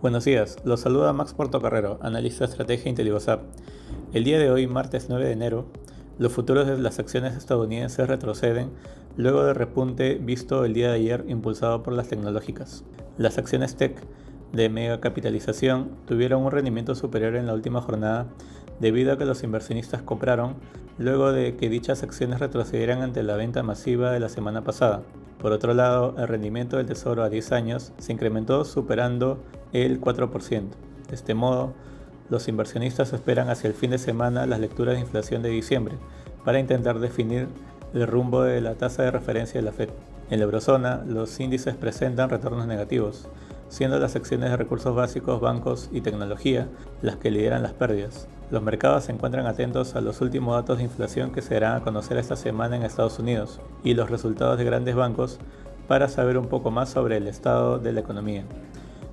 Buenos 0.00 0.24
días, 0.24 0.58
los 0.62 0.78
saluda 0.78 1.12
Max 1.12 1.34
Portocarrero, 1.34 1.98
analista 2.02 2.44
de 2.44 2.52
estrategia 2.52 2.88
IntelliGoSap. 2.88 3.42
El 4.12 4.22
día 4.22 4.38
de 4.38 4.48
hoy, 4.48 4.68
martes 4.68 5.06
9 5.08 5.24
de 5.24 5.32
enero, 5.32 5.66
los 6.20 6.32
futuros 6.32 6.68
de 6.68 6.78
las 6.78 7.00
acciones 7.00 7.36
estadounidenses 7.36 8.06
retroceden 8.06 8.70
luego 9.16 9.42
del 9.42 9.56
repunte 9.56 10.14
visto 10.14 10.64
el 10.64 10.72
día 10.72 10.90
de 10.90 10.94
ayer 10.94 11.24
impulsado 11.26 11.82
por 11.82 11.94
las 11.94 12.06
tecnológicas. 12.06 12.84
Las 13.16 13.38
acciones 13.38 13.74
tech 13.74 14.00
de 14.52 14.68
mega 14.68 15.00
capitalización 15.00 15.90
tuvieron 16.06 16.44
un 16.44 16.52
rendimiento 16.52 16.94
superior 16.94 17.34
en 17.34 17.48
la 17.48 17.54
última 17.54 17.80
jornada 17.80 18.28
debido 18.78 19.12
a 19.12 19.18
que 19.18 19.24
los 19.24 19.42
inversionistas 19.42 20.02
compraron 20.02 20.54
luego 20.96 21.32
de 21.32 21.56
que 21.56 21.68
dichas 21.68 22.04
acciones 22.04 22.38
retrocedieran 22.38 23.02
ante 23.02 23.24
la 23.24 23.34
venta 23.34 23.64
masiva 23.64 24.12
de 24.12 24.20
la 24.20 24.28
semana 24.28 24.62
pasada. 24.62 25.02
Por 25.40 25.52
otro 25.52 25.72
lado, 25.72 26.14
el 26.18 26.26
rendimiento 26.26 26.76
del 26.76 26.86
tesoro 26.86 27.22
a 27.22 27.28
10 27.28 27.52
años 27.52 27.92
se 27.98 28.12
incrementó 28.12 28.64
superando 28.64 29.38
el 29.72 30.00
4%. 30.00 30.62
De 31.08 31.14
este 31.14 31.34
modo, 31.34 31.74
los 32.28 32.48
inversionistas 32.48 33.12
esperan 33.12 33.48
hacia 33.48 33.68
el 33.68 33.74
fin 33.74 33.90
de 33.90 33.98
semana 33.98 34.46
las 34.46 34.60
lecturas 34.60 34.94
de 34.94 35.00
inflación 35.00 35.42
de 35.42 35.50
diciembre 35.50 35.94
para 36.44 36.58
intentar 36.58 36.98
definir 36.98 37.48
el 37.94 38.06
rumbo 38.06 38.42
de 38.42 38.60
la 38.60 38.74
tasa 38.74 39.02
de 39.02 39.10
referencia 39.10 39.60
de 39.60 39.64
la 39.64 39.72
Fed. 39.72 39.90
En 40.30 40.40
la 40.40 40.44
eurozona, 40.44 41.02
los 41.06 41.38
índices 41.40 41.74
presentan 41.74 42.28
retornos 42.28 42.66
negativos, 42.66 43.28
siendo 43.68 43.98
las 43.98 44.16
acciones 44.16 44.50
de 44.50 44.56
recursos 44.56 44.94
básicos, 44.94 45.40
bancos 45.40 45.88
y 45.92 46.00
tecnología 46.00 46.68
las 47.00 47.16
que 47.16 47.30
lideran 47.30 47.62
las 47.62 47.72
pérdidas. 47.72 48.28
Los 48.50 48.62
mercados 48.62 49.04
se 49.04 49.12
encuentran 49.12 49.46
atentos 49.46 49.94
a 49.94 50.00
los 50.00 50.22
últimos 50.22 50.54
datos 50.54 50.78
de 50.78 50.84
inflación 50.84 51.32
que 51.32 51.42
se 51.42 51.54
darán 51.54 51.76
a 51.76 51.84
conocer 51.84 52.16
esta 52.16 52.34
semana 52.34 52.76
en 52.76 52.82
Estados 52.82 53.18
Unidos 53.18 53.60
y 53.84 53.92
los 53.92 54.08
resultados 54.08 54.56
de 54.56 54.64
grandes 54.64 54.94
bancos 54.94 55.38
para 55.86 56.08
saber 56.08 56.38
un 56.38 56.46
poco 56.46 56.70
más 56.70 56.88
sobre 56.88 57.18
el 57.18 57.26
estado 57.26 57.78
de 57.78 57.92
la 57.92 58.00
economía. 58.00 58.44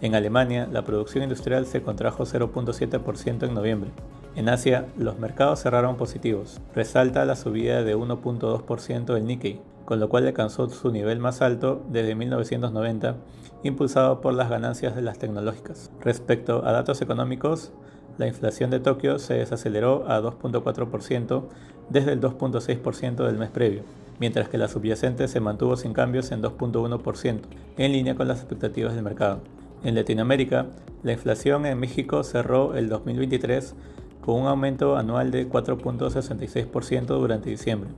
En 0.00 0.16
Alemania, 0.16 0.66
la 0.72 0.82
producción 0.82 1.22
industrial 1.22 1.66
se 1.66 1.82
contrajo 1.82 2.24
0.7% 2.24 3.46
en 3.46 3.54
noviembre. 3.54 3.90
En 4.34 4.48
Asia, 4.48 4.86
los 4.96 5.18
mercados 5.18 5.60
cerraron 5.60 5.96
positivos. 5.96 6.60
Resalta 6.74 7.24
la 7.24 7.36
subida 7.36 7.84
de 7.84 7.96
1.2% 7.96 9.14
del 9.14 9.26
Nikkei, 9.26 9.60
con 9.84 10.00
lo 10.00 10.08
cual 10.08 10.26
alcanzó 10.26 10.68
su 10.70 10.90
nivel 10.90 11.18
más 11.20 11.40
alto 11.40 11.84
desde 11.88 12.14
1990, 12.14 13.16
impulsado 13.62 14.20
por 14.20 14.34
las 14.34 14.50
ganancias 14.50 14.96
de 14.96 15.02
las 15.02 15.18
tecnológicas. 15.18 15.90
Respecto 16.00 16.64
a 16.64 16.72
datos 16.72 17.02
económicos, 17.02 17.72
la 18.20 18.26
inflación 18.26 18.68
de 18.70 18.80
Tokio 18.80 19.18
se 19.18 19.32
desaceleró 19.32 20.04
a 20.06 20.20
2.4% 20.20 21.42
desde 21.88 22.12
el 22.12 22.20
2.6% 22.20 23.24
del 23.24 23.38
mes 23.38 23.48
previo, 23.48 23.82
mientras 24.18 24.50
que 24.50 24.58
la 24.58 24.68
subyacente 24.68 25.26
se 25.26 25.40
mantuvo 25.40 25.74
sin 25.78 25.94
cambios 25.94 26.30
en 26.30 26.42
2.1%, 26.42 27.40
en 27.78 27.92
línea 27.92 28.14
con 28.14 28.28
las 28.28 28.40
expectativas 28.40 28.94
del 28.94 29.04
mercado. 29.04 29.40
En 29.84 29.94
Latinoamérica, 29.94 30.66
la 31.02 31.12
inflación 31.12 31.64
en 31.64 31.80
México 31.80 32.22
cerró 32.22 32.74
el 32.74 32.90
2023 32.90 33.74
con 34.20 34.42
un 34.42 34.48
aumento 34.48 34.98
anual 34.98 35.30
de 35.30 35.48
4.66% 35.48 37.06
durante 37.06 37.48
diciembre. 37.48 37.88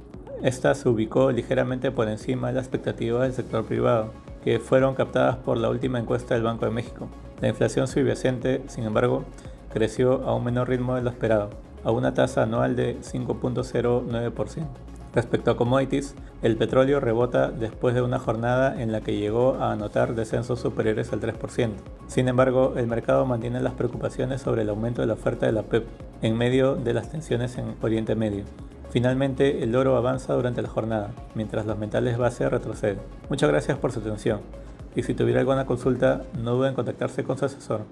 Esta 0.40 0.76
se 0.76 0.88
ubicó 0.88 1.32
ligeramente 1.32 1.90
por 1.90 2.08
encima 2.08 2.46
de 2.46 2.54
las 2.54 2.66
expectativas 2.66 3.22
del 3.22 3.32
sector 3.32 3.64
privado, 3.64 4.12
que 4.44 4.60
fueron 4.60 4.94
captadas 4.94 5.38
por 5.38 5.56
la 5.56 5.68
última 5.68 5.98
encuesta 5.98 6.34
del 6.34 6.44
Banco 6.44 6.64
de 6.64 6.70
México. 6.70 7.08
La 7.40 7.48
inflación 7.48 7.88
subyacente, 7.88 8.62
sin 8.68 8.84
embargo, 8.84 9.24
creció 9.72 10.24
a 10.24 10.34
un 10.34 10.44
menor 10.44 10.68
ritmo 10.68 10.94
de 10.94 11.02
lo 11.02 11.10
esperado, 11.10 11.50
a 11.84 11.90
una 11.90 12.14
tasa 12.14 12.42
anual 12.42 12.76
de 12.76 13.00
5.09%. 13.00 14.66
Respecto 15.14 15.50
a 15.50 15.56
commodities, 15.56 16.14
el 16.42 16.56
petróleo 16.56 16.98
rebota 16.98 17.50
después 17.50 17.94
de 17.94 18.00
una 18.00 18.18
jornada 18.18 18.80
en 18.80 18.92
la 18.92 19.02
que 19.02 19.18
llegó 19.18 19.54
a 19.56 19.72
anotar 19.72 20.14
descensos 20.14 20.60
superiores 20.60 21.12
al 21.12 21.20
3%. 21.20 21.70
Sin 22.06 22.28
embargo, 22.28 22.74
el 22.76 22.86
mercado 22.86 23.26
mantiene 23.26 23.60
las 23.60 23.74
preocupaciones 23.74 24.40
sobre 24.40 24.62
el 24.62 24.70
aumento 24.70 25.02
de 25.02 25.08
la 25.08 25.14
oferta 25.14 25.44
de 25.44 25.52
la 25.52 25.64
PEP 25.64 25.86
e 26.22 26.28
en 26.28 26.38
medio 26.38 26.76
de 26.76 26.94
las 26.94 27.10
tensiones 27.10 27.58
en 27.58 27.74
Oriente 27.82 28.14
Medio. 28.14 28.44
Finalmente, 28.90 29.62
el 29.62 29.76
oro 29.76 29.96
avanza 29.96 30.34
durante 30.34 30.62
la 30.62 30.68
jornada, 30.68 31.10
mientras 31.34 31.66
los 31.66 31.78
metales 31.78 32.16
base 32.16 32.48
retroceden. 32.48 33.00
Muchas 33.28 33.50
gracias 33.50 33.76
por 33.78 33.92
su 33.92 34.00
atención 34.00 34.40
y 34.94 35.02
si 35.02 35.14
tuviera 35.14 35.40
alguna 35.40 35.66
consulta, 35.66 36.24
no 36.42 36.54
duden 36.54 36.70
en 36.70 36.74
contactarse 36.74 37.24
con 37.24 37.38
su 37.38 37.46
asesor. 37.46 37.82